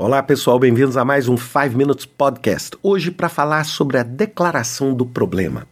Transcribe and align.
Olá 0.00 0.22
pessoal, 0.22 0.60
bem-vindos 0.60 0.96
a 0.96 1.04
mais 1.04 1.26
um 1.26 1.36
5 1.36 1.76
Minutes 1.76 2.06
Podcast. 2.06 2.78
Hoje 2.84 3.10
para 3.10 3.28
falar 3.28 3.64
sobre 3.64 3.98
a 3.98 4.04
declaração 4.04 4.94
do 4.94 5.04
problema. 5.04 5.66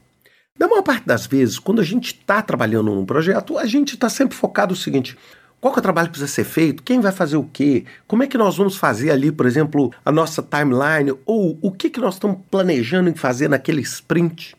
Na 0.59 0.67
maior 0.67 0.83
parte 0.83 1.07
das 1.07 1.29
vezes, 1.29 1.61
quando 1.61 1.81
a 1.81 1.85
gente 1.85 2.07
está 2.07 2.43
trabalhando 2.43 2.93
num 2.93 3.07
projeto, 3.07 3.57
a 3.57 3.65
gente 3.67 3.95
está 3.95 4.09
sempre 4.09 4.37
focado 4.37 4.73
no 4.73 4.77
seguinte: 4.77 5.17
qual 5.61 5.73
que 5.73 5.79
é 5.79 5.81
o 5.81 5.83
trabalho 5.83 6.09
que 6.09 6.19
precisa 6.19 6.33
ser 6.33 6.43
feito? 6.43 6.83
Quem 6.83 7.01
vai 7.01 7.13
fazer 7.13 7.37
o 7.37 7.45
quê? 7.45 7.85
Como 8.09 8.25
é 8.25 8.27
que 8.27 8.37
nós 8.37 8.57
vamos 8.57 8.77
fazer 8.77 9.13
ali, 9.13 9.31
por 9.31 9.47
exemplo, 9.47 9.93
a 10.05 10.11
nossa 10.11 10.43
timeline? 10.43 11.17
Ou 11.25 11.57
o 11.63 11.71
que, 11.71 11.89
que 11.89 12.01
nós 12.01 12.15
estamos 12.15 12.39
planejando 12.51 13.09
em 13.09 13.15
fazer 13.15 13.49
naquele 13.49 13.83
sprint? 13.83 14.57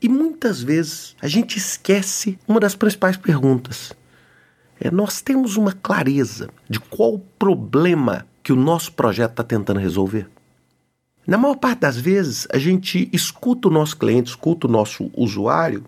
E 0.00 0.08
muitas 0.08 0.62
vezes 0.62 1.16
a 1.20 1.26
gente 1.26 1.58
esquece 1.58 2.38
uma 2.46 2.60
das 2.60 2.76
principais 2.76 3.16
perguntas. 3.16 3.92
É, 4.80 4.88
nós 4.88 5.20
temos 5.20 5.56
uma 5.56 5.72
clareza 5.72 6.48
de 6.68 6.78
qual 6.78 7.20
problema 7.36 8.24
que 8.50 8.52
o 8.52 8.56
nosso 8.56 8.92
projeto 8.94 9.30
está 9.30 9.44
tentando 9.44 9.78
resolver? 9.78 10.28
Na 11.24 11.38
maior 11.38 11.54
parte 11.54 11.78
das 11.78 11.96
vezes, 11.96 12.48
a 12.52 12.58
gente 12.58 13.08
escuta 13.12 13.68
o 13.68 13.70
nosso 13.70 13.96
cliente, 13.96 14.30
escuta 14.30 14.66
o 14.66 14.70
nosso 14.70 15.08
usuário 15.16 15.84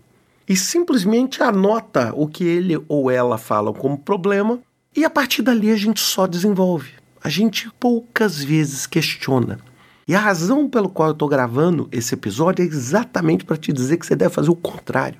e 0.47 0.55
simplesmente 0.55 1.43
anota 1.43 2.13
o 2.15 2.25
que 2.25 2.45
ele 2.45 2.81
ou 2.87 3.11
ela 3.11 3.37
falam 3.37 3.73
como 3.73 3.97
problema 3.97 4.61
e 4.95 5.03
a 5.03 5.09
partir 5.09 5.41
dali 5.41 5.71
a 5.71 5.75
gente 5.75 5.99
só 5.99 6.25
desenvolve. 6.25 6.91
A 7.21 7.27
gente 7.27 7.69
poucas 7.77 8.41
vezes 8.41 8.87
questiona. 8.87 9.59
E 10.07 10.15
a 10.15 10.19
razão 10.21 10.69
pelo 10.69 10.87
qual 10.87 11.09
eu 11.09 11.13
estou 11.13 11.27
gravando 11.27 11.89
esse 11.91 12.13
episódio 12.13 12.63
é 12.63 12.65
exatamente 12.65 13.43
para 13.43 13.57
te 13.57 13.73
dizer 13.73 13.97
que 13.97 14.05
você 14.05 14.15
deve 14.15 14.33
fazer 14.33 14.51
o 14.51 14.55
contrário. 14.55 15.19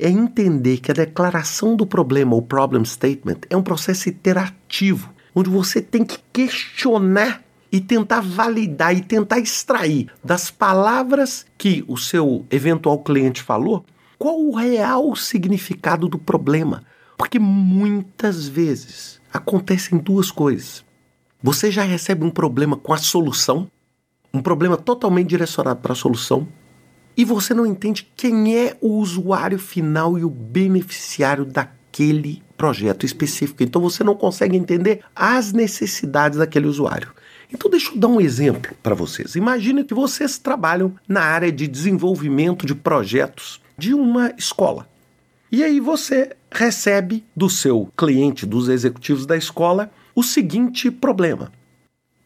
É 0.00 0.08
entender 0.08 0.78
que 0.78 0.90
a 0.90 0.94
declaração 0.94 1.76
do 1.76 1.86
problema, 1.86 2.34
o 2.34 2.40
problem 2.40 2.82
statement, 2.82 3.40
é 3.50 3.56
um 3.58 3.62
processo 3.62 4.08
iterativo 4.08 5.12
onde 5.34 5.50
você 5.50 5.80
tem 5.80 6.04
que 6.04 6.18
questionar 6.32 7.42
e 7.70 7.80
tentar 7.80 8.20
validar 8.20 8.94
e 8.94 9.00
tentar 9.00 9.38
extrair 9.38 10.08
das 10.22 10.50
palavras 10.50 11.46
que 11.56 11.84
o 11.88 11.96
seu 11.96 12.44
eventual 12.50 12.98
cliente 12.98 13.42
falou 13.42 13.84
qual 14.18 14.38
o 14.38 14.54
real 14.54 15.16
significado 15.16 16.06
do 16.06 16.18
problema. 16.18 16.84
Porque 17.16 17.38
muitas 17.38 18.46
vezes 18.46 19.20
acontecem 19.32 19.98
duas 19.98 20.30
coisas. 20.30 20.84
Você 21.42 21.70
já 21.70 21.82
recebe 21.82 22.24
um 22.24 22.30
problema 22.30 22.76
com 22.76 22.92
a 22.92 22.98
solução, 22.98 23.68
um 24.32 24.40
problema 24.40 24.76
totalmente 24.76 25.28
direcionado 25.28 25.80
para 25.80 25.92
a 25.92 25.96
solução, 25.96 26.46
e 27.16 27.24
você 27.24 27.52
não 27.52 27.66
entende 27.66 28.10
quem 28.16 28.56
é 28.56 28.76
o 28.80 28.98
usuário 28.98 29.58
final 29.58 30.18
e 30.18 30.24
o 30.24 30.30
beneficiário 30.30 31.44
daquele 31.44 32.42
projeto 32.62 33.04
específico. 33.04 33.60
Então 33.64 33.82
você 33.82 34.04
não 34.04 34.14
consegue 34.14 34.56
entender 34.56 35.00
as 35.16 35.52
necessidades 35.52 36.38
daquele 36.38 36.68
usuário. 36.68 37.10
Então 37.52 37.68
deixa 37.68 37.90
eu 37.90 37.96
dar 37.96 38.06
um 38.06 38.20
exemplo 38.20 38.72
para 38.80 38.94
vocês. 38.94 39.34
Imagine 39.34 39.82
que 39.82 39.92
vocês 39.92 40.38
trabalham 40.38 40.94
na 41.08 41.22
área 41.22 41.50
de 41.50 41.66
desenvolvimento 41.66 42.64
de 42.64 42.72
projetos 42.72 43.60
de 43.76 43.92
uma 43.92 44.32
escola. 44.38 44.86
E 45.50 45.64
aí 45.64 45.80
você 45.80 46.36
recebe 46.52 47.24
do 47.34 47.50
seu 47.50 47.90
cliente, 47.96 48.46
dos 48.46 48.68
executivos 48.68 49.26
da 49.26 49.36
escola, 49.36 49.90
o 50.14 50.22
seguinte 50.22 50.88
problema. 50.88 51.50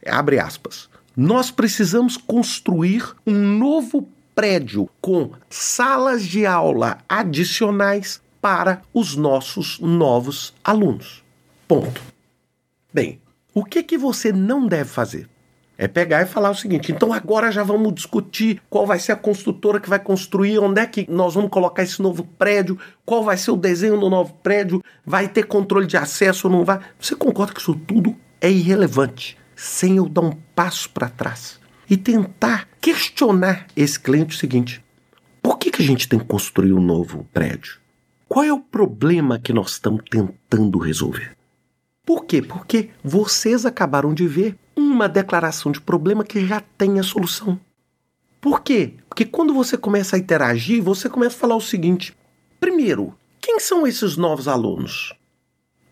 Abre 0.07 0.39
aspas. 0.39 0.91
Nós 1.17 1.51
precisamos 1.51 2.19
construir 2.19 3.07
um 3.27 3.57
novo 3.57 4.07
prédio 4.34 4.87
com 5.01 5.31
salas 5.48 6.27
de 6.27 6.45
aula 6.45 6.98
adicionais 7.09 8.20
para 8.47 8.83
os 8.94 9.16
nossos 9.16 9.80
novos 9.80 10.55
alunos. 10.62 11.25
Ponto. 11.66 12.00
Bem, 12.94 13.20
o 13.52 13.64
que, 13.64 13.83
que 13.83 13.98
você 13.98 14.30
não 14.30 14.69
deve 14.69 14.89
fazer? 14.89 15.28
É 15.77 15.89
pegar 15.89 16.22
e 16.22 16.27
falar 16.27 16.50
o 16.50 16.55
seguinte: 16.55 16.92
então 16.92 17.12
agora 17.12 17.50
já 17.50 17.64
vamos 17.64 17.92
discutir 17.92 18.62
qual 18.70 18.86
vai 18.86 19.00
ser 19.00 19.11
a 19.11 19.17
construtora 19.17 19.80
que 19.80 19.89
vai 19.89 19.98
construir, 19.98 20.61
onde 20.61 20.80
é 20.80 20.86
que 20.86 21.11
nós 21.11 21.35
vamos 21.35 21.51
colocar 21.51 21.83
esse 21.83 22.01
novo 22.01 22.23
prédio, 22.39 22.79
qual 23.05 23.24
vai 23.24 23.36
ser 23.36 23.51
o 23.51 23.56
desenho 23.56 23.98
do 23.98 24.08
novo 24.08 24.33
prédio, 24.45 24.80
vai 25.05 25.27
ter 25.27 25.46
controle 25.46 25.89
de 25.89 25.96
acesso 25.96 26.46
ou 26.46 26.52
não 26.52 26.64
vai. 26.64 26.79
Você 27.01 27.17
concorda 27.17 27.52
que 27.52 27.61
isso 27.61 27.74
tudo 27.74 28.14
é 28.40 28.48
irrelevante, 28.48 29.36
sem 29.56 29.96
eu 29.96 30.08
dar 30.08 30.20
um 30.20 30.33
passo 30.55 30.89
para 30.90 31.08
trás 31.08 31.58
e 31.90 31.96
tentar 31.96 32.68
questionar 32.80 33.67
esse 33.74 33.98
cliente 33.98 34.36
o 34.36 34.39
seguinte: 34.39 34.80
por 35.42 35.58
que, 35.58 35.73
que 35.73 35.83
a 35.83 35.85
gente 35.85 36.08
tem 36.08 36.20
que 36.20 36.27
construir 36.27 36.73
um 36.73 36.80
novo 36.80 37.27
prédio? 37.35 37.85
Qual 38.29 38.45
é 38.45 38.53
o 38.53 38.59
problema 38.59 39.39
que 39.39 39.53
nós 39.53 39.73
estamos 39.73 40.03
tentando 40.11 40.79
resolver? 40.79 41.37
Por 42.05 42.25
quê? 42.25 42.42
Porque 42.42 42.91
vocês 43.03 43.64
acabaram 43.64 44.13
de 44.13 44.27
ver 44.27 44.57
uma 44.75 45.09
declaração 45.09 45.70
de 45.70 45.81
problema 45.81 46.25
que 46.25 46.45
já 46.45 46.61
tem 46.61 46.98
a 46.98 47.05
solução. 47.05 47.59
Por 48.41 48.63
quê? 48.63 48.95
Porque 49.09 49.25
quando 49.25 49.55
você 49.55 49.77
começa 49.77 50.17
a 50.17 50.19
interagir, 50.19 50.83
você 50.83 51.09
começa 51.09 51.36
a 51.36 51.39
falar 51.39 51.57
o 51.57 51.61
seguinte: 51.61 52.17
primeiro, 52.59 53.15
quem 53.41 53.61
são 53.61 53.86
esses 53.86 54.17
novos 54.17 54.48
alunos? 54.48 55.15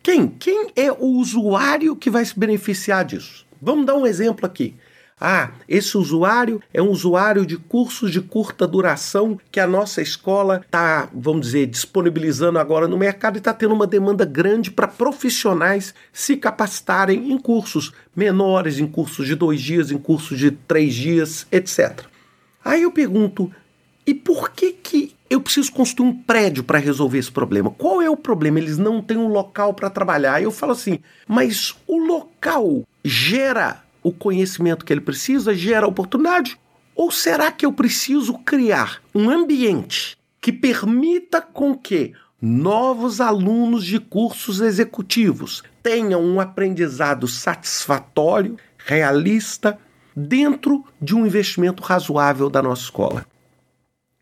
Quem? 0.03 0.28
Quem 0.28 0.73
é 0.75 0.91
o 0.91 1.06
usuário 1.06 1.97
que 1.97 2.11
vai 2.11 2.25
se 2.25 2.39
beneficiar 2.39 3.05
disso? 3.05 3.47
Vamos 3.62 3.87
dar 3.87 3.94
um 3.94 4.06
exemplo 4.06 4.44
aqui. 4.44 4.75
Ah, 5.20 5.52
esse 5.69 5.97
usuário 5.97 6.60
é 6.72 6.82
um 6.82 6.91
usuário 6.91 7.47
de 7.47 7.56
cursos 7.56 8.10
de 8.10 8.20
curta 8.20 8.66
duração 8.66 9.38
que 9.50 9.60
a 9.60 9.66
nossa 9.66 10.02
escola 10.02 10.60
está, 10.64 11.08
vamos 11.14 11.47
dizer, 11.47 11.66
disponibilizando 11.66 12.58
agora 12.58 12.88
no 12.88 12.98
mercado 12.98 13.36
e 13.36 13.38
está 13.38 13.54
tendo 13.54 13.75
uma 13.75 13.86
demanda 13.86 14.25
grande 14.25 14.72
para 14.72 14.88
profissionais 14.88 15.94
se 16.12 16.36
capacitarem 16.36 17.30
em 17.30 17.38
cursos 17.38 17.92
menores, 18.14 18.80
em 18.80 18.88
cursos 18.88 19.26
de 19.26 19.36
dois 19.36 19.60
dias, 19.60 19.92
em 19.92 19.98
cursos 19.98 20.36
de 20.36 20.50
três 20.50 20.92
dias, 20.94 21.46
etc. 21.52 22.06
Aí 22.64 22.82
eu 22.82 22.91
pergunto, 22.91 23.52
e 24.04 24.12
por 24.12 24.50
que 24.50 24.72
que 24.72 25.14
eu 25.31 25.41
preciso 25.41 25.72
construir 25.72 26.08
um 26.08 26.22
prédio 26.22 26.64
para 26.64 26.78
resolver 26.78 27.19
esse 27.19 27.31
problema? 27.31 27.70
Qual 27.70 28.02
é 28.02 28.10
o 28.10 28.16
problema? 28.16 28.58
Eles 28.58 28.78
não 28.78 29.00
têm 29.00 29.16
um 29.16 29.28
local 29.28 29.75
para 29.75 29.88
trabalhar. 29.88 30.42
Eu 30.42 30.50
falo 30.50 30.72
assim, 30.72 30.98
mas 31.26 31.75
o 31.86 31.98
local 31.98 32.82
gera 33.04 33.84
o 34.04 34.12
conhecimento 34.12 34.84
que 34.84 34.92
ele 34.92 35.00
precisa, 35.00 35.54
gera 35.54 35.88
oportunidade? 35.88 36.60
Ou 36.94 37.10
será 37.10 37.50
que 37.50 37.66
eu 37.66 37.72
preciso 37.72 38.34
criar 38.38 39.03
um 39.12 39.28
ambiente 39.28 40.16
que 40.41 40.53
permita 40.53 41.41
com 41.41 41.76
que 41.76 42.12
novos 42.41 43.20
alunos 43.20 43.84
de 43.84 43.98
cursos 43.98 44.60
executivos 44.60 45.62
tenham 45.82 46.22
um 46.22 46.38
aprendizado 46.38 47.26
satisfatório, 47.26 48.56
realista, 48.76 49.78
dentro 50.14 50.84
de 51.00 51.16
um 51.16 51.26
investimento 51.26 51.82
razoável 51.82 52.50
da 52.50 52.62
nossa 52.62 52.82
escola? 52.82 53.26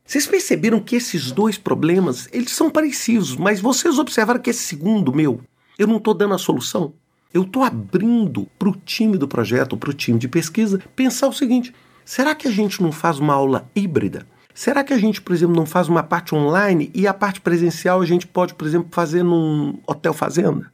Vocês 0.04 0.26
perceberam 0.26 0.80
que 0.80 0.96
esses 0.96 1.32
dois 1.32 1.58
problemas, 1.58 2.28
eles 2.32 2.52
são 2.52 2.70
parecidos, 2.70 3.36
mas 3.36 3.60
vocês 3.60 3.98
observaram 3.98 4.40
que 4.40 4.50
esse 4.50 4.62
segundo 4.62 5.12
meu, 5.12 5.40
eu 5.78 5.86
não 5.86 5.96
estou 5.96 6.14
dando 6.14 6.34
a 6.34 6.38
solução? 6.38 6.94
Eu 7.32 7.42
estou 7.42 7.62
abrindo 7.62 8.46
para 8.58 8.68
o 8.68 8.76
time 8.76 9.16
do 9.16 9.26
projeto, 9.26 9.76
para 9.76 9.90
o 9.90 9.94
time 9.94 10.18
de 10.18 10.28
pesquisa, 10.28 10.80
pensar 10.94 11.28
o 11.28 11.32
seguinte: 11.32 11.74
será 12.04 12.34
que 12.34 12.46
a 12.46 12.50
gente 12.50 12.82
não 12.82 12.92
faz 12.92 13.18
uma 13.18 13.32
aula 13.32 13.68
híbrida? 13.74 14.26
Será 14.54 14.84
que 14.84 14.92
a 14.92 14.98
gente, 14.98 15.22
por 15.22 15.32
exemplo, 15.32 15.56
não 15.56 15.64
faz 15.64 15.88
uma 15.88 16.02
parte 16.02 16.34
online 16.34 16.90
e 16.94 17.06
a 17.06 17.14
parte 17.14 17.40
presencial 17.40 18.02
a 18.02 18.06
gente 18.06 18.26
pode, 18.26 18.54
por 18.54 18.66
exemplo, 18.66 18.88
fazer 18.90 19.22
num 19.22 19.78
hotel 19.86 20.12
fazenda? 20.12 20.70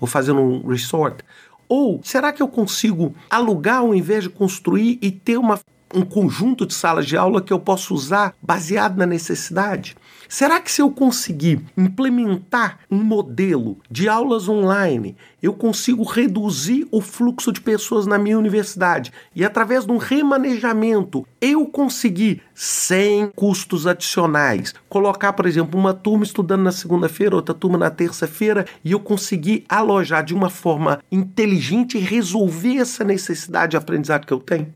Ou 0.00 0.06
fazer 0.06 0.32
num 0.32 0.66
resort? 0.66 1.22
Ou 1.68 2.00
será 2.02 2.32
que 2.32 2.42
eu 2.42 2.48
consigo 2.48 3.14
alugar 3.28 3.78
ao 3.78 3.94
invés 3.94 4.24
de 4.24 4.30
construir 4.30 4.98
e 5.02 5.10
ter 5.10 5.36
uma 5.36 5.60
um 5.94 6.02
conjunto 6.02 6.66
de 6.66 6.74
salas 6.74 7.06
de 7.06 7.16
aula 7.16 7.40
que 7.40 7.52
eu 7.52 7.58
posso 7.58 7.94
usar 7.94 8.34
baseado 8.42 8.96
na 8.96 9.06
necessidade? 9.06 9.96
Será 10.28 10.60
que 10.60 10.70
se 10.70 10.82
eu 10.82 10.90
conseguir 10.90 11.64
implementar 11.74 12.80
um 12.90 13.02
modelo 13.02 13.78
de 13.90 14.10
aulas 14.10 14.46
online, 14.46 15.16
eu 15.42 15.54
consigo 15.54 16.02
reduzir 16.02 16.86
o 16.90 17.00
fluxo 17.00 17.50
de 17.50 17.62
pessoas 17.62 18.06
na 18.06 18.18
minha 18.18 18.38
universidade 18.38 19.10
e 19.34 19.42
através 19.42 19.86
de 19.86 19.92
um 19.92 19.96
remanejamento 19.96 21.26
eu 21.40 21.64
conseguir 21.64 22.42
sem 22.54 23.30
custos 23.34 23.86
adicionais 23.86 24.74
colocar, 24.86 25.32
por 25.32 25.46
exemplo, 25.46 25.80
uma 25.80 25.94
turma 25.94 26.24
estudando 26.24 26.62
na 26.62 26.72
segunda-feira, 26.72 27.34
outra 27.34 27.54
turma 27.54 27.78
na 27.78 27.90
terça-feira 27.90 28.66
e 28.84 28.92
eu 28.92 29.00
conseguir 29.00 29.64
alojar 29.66 30.22
de 30.22 30.34
uma 30.34 30.50
forma 30.50 31.00
inteligente 31.10 31.96
e 31.96 32.00
resolver 32.00 32.76
essa 32.76 33.02
necessidade 33.02 33.70
de 33.70 33.76
aprendizado 33.78 34.26
que 34.26 34.32
eu 34.32 34.40
tenho? 34.40 34.74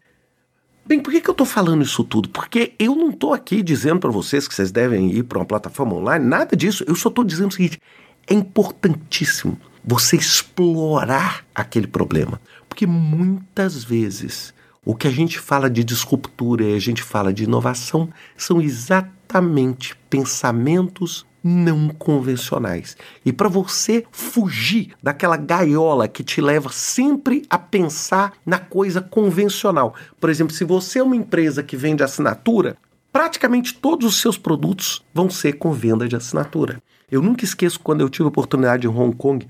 Bem, 0.84 1.00
por 1.00 1.12
que, 1.12 1.20
que 1.20 1.30
eu 1.30 1.32
estou 1.32 1.46
falando 1.46 1.82
isso 1.82 2.02
tudo? 2.02 2.28
Porque 2.28 2.74
eu 2.78 2.96
não 2.96 3.10
estou 3.10 3.32
aqui 3.32 3.62
dizendo 3.62 4.00
para 4.00 4.10
vocês 4.10 4.48
que 4.48 4.54
vocês 4.54 4.72
devem 4.72 5.12
ir 5.12 5.22
para 5.22 5.38
uma 5.38 5.44
plataforma 5.44 5.94
online, 5.94 6.24
nada 6.24 6.56
disso. 6.56 6.84
Eu 6.88 6.96
só 6.96 7.08
estou 7.08 7.24
dizendo 7.24 7.50
o 7.50 7.52
seguinte: 7.52 7.80
é 8.26 8.34
importantíssimo 8.34 9.58
você 9.84 10.16
explorar 10.16 11.44
aquele 11.54 11.86
problema. 11.86 12.40
Porque 12.68 12.86
muitas 12.86 13.84
vezes 13.84 14.52
o 14.84 14.94
que 14.94 15.06
a 15.06 15.10
gente 15.10 15.38
fala 15.38 15.70
de 15.70 15.84
disruptura 15.84 16.64
e 16.64 16.74
a 16.74 16.80
gente 16.80 17.02
fala 17.02 17.32
de 17.32 17.44
inovação 17.44 18.08
são 18.36 18.60
exatamente 18.60 19.96
pensamentos 20.10 21.24
não 21.42 21.88
convencionais. 21.88 22.96
E 23.24 23.32
para 23.32 23.48
você 23.48 24.04
fugir 24.10 24.94
daquela 25.02 25.36
gaiola 25.36 26.08
que 26.08 26.22
te 26.22 26.40
leva 26.40 26.70
sempre 26.70 27.42
a 27.50 27.58
pensar 27.58 28.32
na 28.44 28.58
coisa 28.58 29.00
convencional. 29.00 29.94
Por 30.20 30.30
exemplo, 30.30 30.54
se 30.54 30.64
você 30.64 31.00
é 31.00 31.02
uma 31.02 31.16
empresa 31.16 31.62
que 31.62 31.76
vende 31.76 32.02
assinatura, 32.02 32.76
praticamente 33.12 33.74
todos 33.74 34.06
os 34.06 34.20
seus 34.20 34.38
produtos 34.38 35.02
vão 35.12 35.28
ser 35.28 35.54
com 35.54 35.72
venda 35.72 36.08
de 36.08 36.16
assinatura. 36.16 36.82
Eu 37.10 37.20
nunca 37.20 37.44
esqueço 37.44 37.80
quando 37.80 38.00
eu 38.00 38.08
tive 38.08 38.24
a 38.24 38.28
oportunidade 38.28 38.86
em 38.86 38.90
Hong 38.90 39.14
Kong 39.16 39.46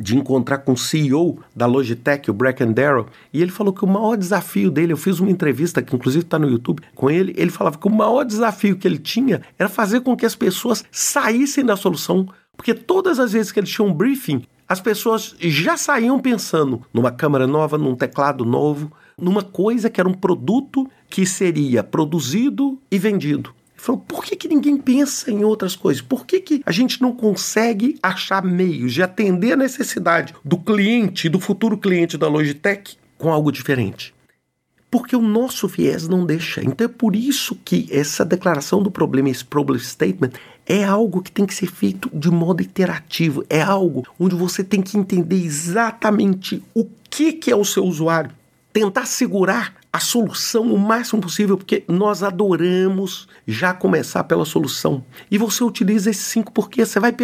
de 0.00 0.16
encontrar 0.16 0.58
com 0.58 0.72
o 0.72 0.76
CEO 0.76 1.38
da 1.54 1.66
Logitech, 1.66 2.30
o 2.30 2.34
Bracken 2.34 2.72
Darrell, 2.72 3.06
e 3.32 3.40
ele 3.40 3.50
falou 3.50 3.72
que 3.72 3.84
o 3.84 3.88
maior 3.88 4.16
desafio 4.16 4.70
dele, 4.70 4.92
eu 4.92 4.96
fiz 4.96 5.20
uma 5.20 5.30
entrevista 5.30 5.82
que 5.82 5.94
inclusive 5.94 6.24
está 6.24 6.38
no 6.38 6.48
YouTube 6.48 6.82
com 6.94 7.10
ele, 7.10 7.34
ele 7.36 7.50
falava 7.50 7.78
que 7.78 7.86
o 7.86 7.90
maior 7.90 8.24
desafio 8.24 8.76
que 8.76 8.86
ele 8.86 8.98
tinha 8.98 9.42
era 9.58 9.68
fazer 9.68 10.00
com 10.00 10.16
que 10.16 10.26
as 10.26 10.34
pessoas 10.34 10.84
saíssem 10.90 11.64
da 11.64 11.76
solução, 11.76 12.28
porque 12.56 12.74
todas 12.74 13.18
as 13.18 13.32
vezes 13.32 13.52
que 13.52 13.60
ele 13.60 13.66
tinha 13.66 13.86
um 13.86 13.92
briefing, 13.92 14.42
as 14.68 14.80
pessoas 14.80 15.34
já 15.38 15.76
saíam 15.76 16.18
pensando 16.18 16.82
numa 16.92 17.10
câmera 17.10 17.46
nova, 17.46 17.76
num 17.76 17.94
teclado 17.94 18.44
novo, 18.44 18.90
numa 19.18 19.42
coisa 19.42 19.90
que 19.90 20.00
era 20.00 20.08
um 20.08 20.14
produto 20.14 20.88
que 21.08 21.26
seria 21.26 21.84
produzido 21.84 22.78
e 22.90 22.98
vendido. 22.98 23.54
Falou, 23.84 24.00
por 24.00 24.24
que, 24.24 24.34
que 24.34 24.48
ninguém 24.48 24.78
pensa 24.78 25.30
em 25.30 25.44
outras 25.44 25.76
coisas? 25.76 26.00
Por 26.00 26.24
que, 26.24 26.40
que 26.40 26.62
a 26.64 26.72
gente 26.72 27.02
não 27.02 27.12
consegue 27.12 27.98
achar 28.02 28.42
meios 28.42 28.94
de 28.94 29.02
atender 29.02 29.52
a 29.52 29.56
necessidade 29.56 30.34
do 30.42 30.56
cliente, 30.56 31.28
do 31.28 31.38
futuro 31.38 31.76
cliente 31.76 32.16
da 32.16 32.26
Logitech, 32.26 32.96
com 33.18 33.30
algo 33.30 33.52
diferente? 33.52 34.14
Porque 34.90 35.14
o 35.14 35.20
nosso 35.20 35.68
viés 35.68 36.08
não 36.08 36.24
deixa. 36.24 36.64
Então 36.64 36.86
é 36.86 36.88
por 36.88 37.14
isso 37.14 37.58
que 37.62 37.86
essa 37.90 38.24
declaração 38.24 38.82
do 38.82 38.90
problema, 38.90 39.28
esse 39.28 39.44
problem 39.44 39.78
statement, 39.78 40.30
é 40.64 40.82
algo 40.82 41.20
que 41.20 41.30
tem 41.30 41.44
que 41.44 41.52
ser 41.52 41.70
feito 41.70 42.10
de 42.10 42.30
modo 42.30 42.62
iterativo. 42.62 43.44
É 43.50 43.60
algo 43.60 44.02
onde 44.18 44.34
você 44.34 44.64
tem 44.64 44.80
que 44.80 44.96
entender 44.96 45.44
exatamente 45.44 46.62
o 46.74 46.86
que, 47.10 47.34
que 47.34 47.50
é 47.50 47.56
o 47.56 47.66
seu 47.66 47.84
usuário. 47.84 48.30
Tentar 48.72 49.04
segurar 49.04 49.74
a 49.94 50.00
solução 50.00 50.74
o 50.74 50.76
máximo 50.76 51.22
possível, 51.22 51.56
porque 51.56 51.84
nós 51.86 52.24
adoramos 52.24 53.28
já 53.46 53.72
começar 53.72 54.24
pela 54.24 54.44
solução. 54.44 55.04
E 55.30 55.38
você 55.38 55.62
utiliza 55.62 56.10
esses 56.10 56.24
cinco 56.24 56.50
porquês. 56.50 56.88
Você 56.88 56.98
vai. 56.98 57.14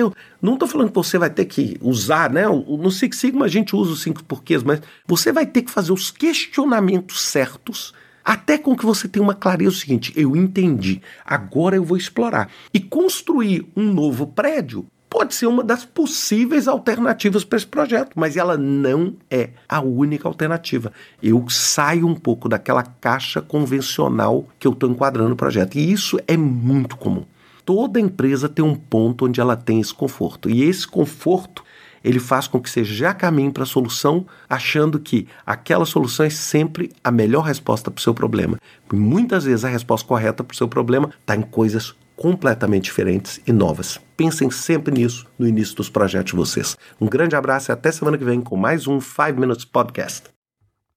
Não 0.41 0.55
estou 0.55 0.69
falando 0.69 0.91
que 0.91 0.95
você 0.95 1.19
vai 1.19 1.31
ter 1.31 1.47
que 1.47 1.77
usar, 1.83 2.31
né? 2.31 2.47
No 2.47 2.89
Six 2.93 3.17
Sigma 3.17 3.47
a 3.47 3.49
gente 3.49 3.75
usa 3.75 3.91
os 3.91 4.03
cinco 4.03 4.23
porquês, 4.23 4.63
mas 4.63 4.81
você 5.05 5.33
vai 5.33 5.47
ter 5.47 5.63
que 5.63 5.71
fazer 5.71 5.93
os 5.93 6.13
questionamentos 6.13 7.23
certos. 7.23 7.93
Até 8.25 8.57
com 8.57 8.77
que 8.77 8.87
você 8.87 9.09
tenha 9.09 9.25
uma 9.25 9.35
clareza 9.35 9.71
o 9.71 9.75
seguinte: 9.75 10.13
eu 10.15 10.37
entendi, 10.37 11.03
agora 11.25 11.75
eu 11.75 11.83
vou 11.83 11.97
explorar. 11.97 12.49
E 12.73 12.79
construir 12.79 13.67
um 13.77 13.93
novo 13.93 14.29
prédio 14.29 14.87
pode 15.11 15.35
ser 15.35 15.47
uma 15.47 15.65
das 15.65 15.85
possíveis 15.85 16.69
alternativas 16.69 17.45
para 17.45 17.57
esse 17.57 17.67
projeto, 17.67 18.13
mas 18.15 18.37
ela 18.37 18.57
não 18.57 19.17
é 19.29 19.51
a 19.69 19.81
única 19.81 20.29
alternativa. 20.29 20.93
Eu 21.21 21.45
saio 21.51 22.07
um 22.07 22.15
pouco 22.15 22.49
daquela 22.49 22.85
caixa 22.85 23.43
convencional 23.43 24.47
que 24.59 24.69
eu 24.69 24.73
estou 24.73 24.89
enquadrando 24.89 25.31
no 25.31 25.37
projeto, 25.37 25.77
e 25.77 25.93
isso 25.93 26.19
é 26.29 26.37
muito 26.37 26.97
comum. 26.97 27.25
Toda 27.67 28.01
empresa 28.01 28.49
tem 28.49 28.65
um 28.65 28.75
ponto 28.75 29.27
onde 29.27 29.41
ela 29.41 29.57
tem 29.57 29.81
esse 29.81 29.93
conforto, 29.93 30.49
e 30.49 30.63
esse 30.63 30.87
conforto 30.87 31.65
ele 32.03 32.19
faz 32.19 32.47
com 32.47 32.59
que 32.59 32.71
você 32.71 32.83
já 32.83 33.13
caminhe 33.13 33.51
para 33.51 33.65
a 33.65 33.67
solução, 33.67 34.25
achando 34.49 34.99
que 34.99 35.27
aquela 35.45 35.85
solução 35.85 36.25
é 36.25 36.31
sempre 36.31 36.91
a 37.05 37.11
melhor 37.11 37.43
resposta 37.43 37.91
para 37.91 37.99
o 37.99 38.03
seu 38.03 38.15
problema. 38.15 38.59
Muitas 38.91 39.45
vezes 39.45 39.65
a 39.65 39.69
resposta 39.69 40.09
correta 40.09 40.43
para 40.43 40.55
o 40.55 40.57
seu 40.57 40.69
problema 40.69 41.11
está 41.21 41.37
em 41.37 41.43
coisas 41.43 41.95
completamente 42.21 42.85
diferentes 42.85 43.41
e 43.47 43.53
novas. 43.53 43.99
Pensem 44.15 44.51
sempre 44.51 44.93
nisso 44.93 45.27
no 45.39 45.49
início 45.49 45.75
dos 45.75 45.89
projetos 45.89 46.33
de 46.33 46.37
vocês. 46.37 46.77
Um 47.01 47.07
grande 47.07 47.35
abraço 47.35 47.71
e 47.71 47.73
até 47.73 47.91
semana 47.91 48.19
que 48.19 48.25
vem 48.25 48.43
com 48.43 48.59
mais 48.59 48.87
um 48.87 49.01
5 49.01 49.41
Minutes 49.41 49.65
Podcast. 49.65 50.40